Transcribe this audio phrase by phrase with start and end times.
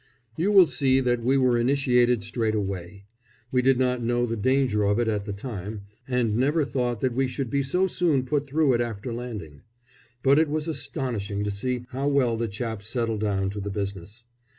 [0.35, 3.05] You will see that we were initiated straight away.
[3.51, 7.13] We did not know the danger of it at the time, and never thought that
[7.13, 9.61] we should be so soon put through it after landing.
[10.23, 14.23] But it was astonishing to see how well the chaps settled down to the business.